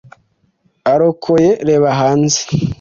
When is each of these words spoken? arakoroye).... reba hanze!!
arakoroye).... 0.91 1.49
reba 1.67 1.89
hanze!! 1.99 2.39